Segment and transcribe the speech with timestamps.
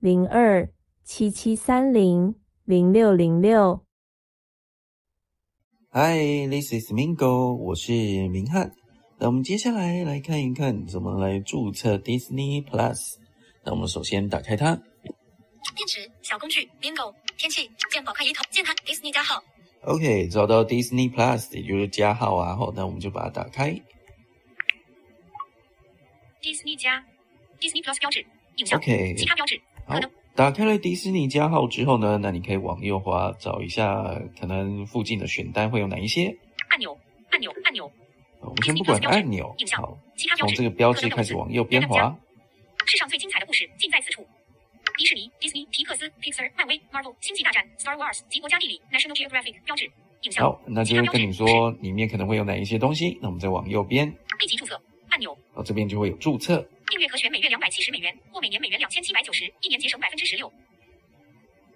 [0.00, 0.66] 零二
[1.04, 2.34] 七七三零
[2.64, 3.84] 零六零六。
[5.90, 7.92] Hi，this is Mingo，我是
[8.28, 8.74] 明翰。
[9.18, 13.16] 那我们接下来来看一看怎么来注册 Disney Plus。
[13.62, 14.74] 那我们首先打开它。
[15.76, 19.44] 电池小工具 Mingo 天气健保快一头健康 Disney 加号。
[19.82, 23.72] OK，找到 Disney Plus，也就是加号啊，好那我们就把它打开。
[26.40, 27.04] Disney 加
[27.60, 28.24] Disney Plus 标志，
[28.56, 30.00] 影像 OK，其他标志，好
[30.34, 36.34] 打开了迪士尼加号之后呢，那你可以往右滑，找一下可能附近的选单会有哪一些。
[36.68, 36.96] 按钮
[37.30, 37.90] 按钮按钮，
[38.40, 42.16] 我们先不管按钮，好，其他标志，从这个标志开始往右边滑。
[42.86, 44.26] 世上最精彩的故事尽在此处。
[44.96, 49.84] 迪士尼、Disney、皮克斯、Pixar、漫威、Marvel、星际大战、Star Wars 及国家地理 National Geographic 标志，
[50.22, 53.18] 影像好，那就跟你说里面可能会有哪一些东西。
[53.20, 56.66] 那我们再往右边，立即注册按钮，哦，这边就会有注册。
[56.90, 60.52] 订阅可选每月两百七十美元或每年美元两千七百九十，一年节省百分之十六。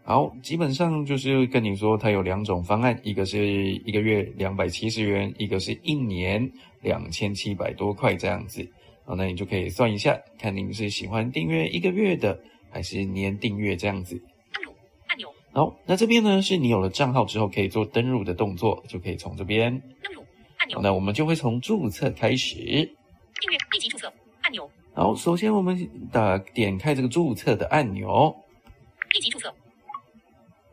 [0.02, 3.46] 好，基本上就是跟你说，它有两种方案，一个是
[3.86, 6.50] 一个月两百七十元，一个是一年
[6.82, 8.68] 两千七百多块这样子。
[9.06, 12.38] 好，那你就可以算一下，看您是喜欢订阅一个月的，
[12.70, 14.20] 还是年订阅这样子。
[14.52, 14.74] 登录
[15.06, 19.70] 按钮，好，那这边呢是你有了账号之后可以做登录的动作，就可以从这边。
[20.02, 20.26] 登录
[20.56, 22.56] 按钮，那我们就会从注册开始。
[22.56, 24.12] 订阅立即注册
[24.44, 28.34] 按钮，好，首先我们打点开这个注册的按钮。
[29.10, 29.52] 立即注册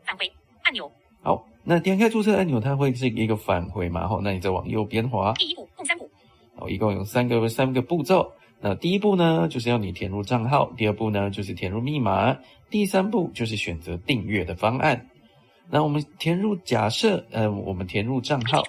[0.04, 0.30] 返回
[0.62, 0.92] 按钮，
[1.22, 4.06] 好，那点开注册按钮，它会是一个返回嘛？
[4.06, 5.32] 好，那你再往右边滑。
[5.34, 6.10] 第一步共三步，
[6.54, 8.30] 好，一共有三个三个步骤。
[8.60, 12.36] 那第一步呢，就是要你填入账号；第二步呢，就是填入密码；
[12.70, 15.08] 第三步就是选择订阅的方案。
[15.70, 18.62] 那我们填入假设，呃，我们填入账号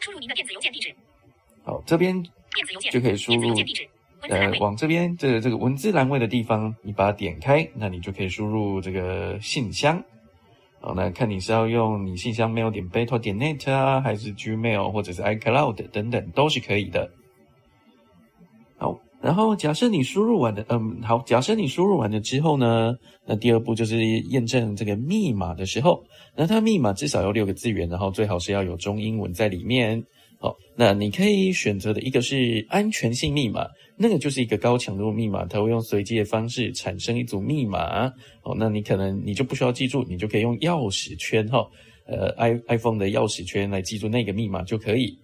[0.00, 0.94] 输入您的电子邮件地址，
[1.62, 2.22] 好，这边
[2.90, 3.54] 就可以输入
[4.28, 10.02] 呃，往这边这个这个文字栏位的地方，你把它点开，那你就可以输入这个信箱。
[10.80, 17.08] 好，那看你是要用你信箱 mail 点 battle 点 net 啊，还是 Gmail 或者是 iCloud 等等都是可以的。
[18.78, 22.94] 好，然后假设你输入完的，嗯，好，假设你输入完了之后呢，
[23.26, 26.02] 那第二步就是验证这个密码的时候，
[26.34, 30.02] 那它密码至少要六个字元，然后最好是要有中英文在里面。
[30.38, 33.66] 好，那你可以选择的一个是安全性密码，
[33.96, 38.06] 那个就是一个高强度密码，它会用随机的方式产生一组密码。
[38.42, 41.66] 哦，那你可能你就不需要记住，你就可以用钥匙圈哈，
[42.06, 45.18] 呃，i iPhone 的钥匙圈来记住那个密码就可以。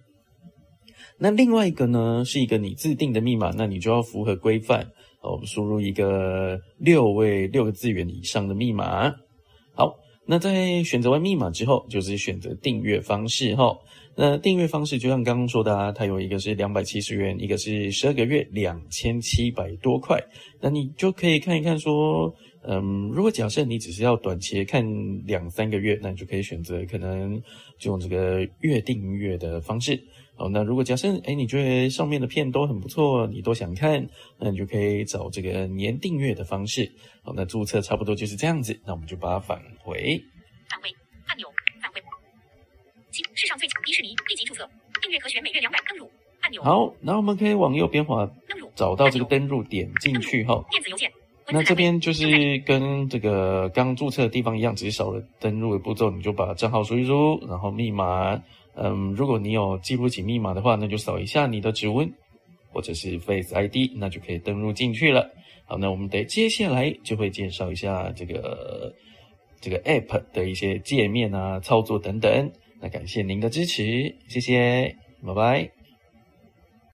[1.19, 4.81] 那另外一个呢，是一个你自定的密码，那你就要符合规范
[5.21, 9.13] 哦，输入一个六位六个字元以上的密码。
[9.75, 13.77] 好，那在选择完密码之后，就是选择订阅方式哈。
[14.15, 20.21] 那订阅方式就像刚刚说的啊，它有一个是两百七十元，一个是十二个月两千七百多块。
[20.61, 24.85] 那你就可以看一看说，嗯，如果假设你只是要短期看
[25.25, 27.41] 两三个月，那你就可以选择可能
[27.79, 29.99] 就用这个月订阅的方式。
[30.35, 34.07] 好，那如果假设哎你觉得上面的片都很不错，你都想看，
[34.39, 36.91] 那你就可以找这个年订阅的方式。
[37.23, 40.21] 好，那注册差不多就是这样子，那我们就把它返回。
[40.69, 40.89] 返回，
[43.43, 44.65] 世上最强迪士尼立即注册，
[45.01, 46.09] 订阅可选每月两百登录
[46.39, 51.11] 按钮，好，然后我们可以往右边滑，登录找到这个登录点进去后，电子邮件，
[51.49, 58.41] 那这边就是跟这个刚注册的地方一样，只是少了登录的步骤，你就把账号输一输，然后密码，
[58.75, 62.09] 嗯，如果你有记不起密码的话，那就扫一下你的指纹
[62.71, 65.29] 或者是 Face ID，那就可以登录进去了。
[65.65, 68.93] 好，那我们得接下来就会介绍一下这个
[69.59, 72.49] 这个 App 的一些界面啊、操作等等。
[72.83, 75.82] 那感谢您的支持，谢谢，拜拜。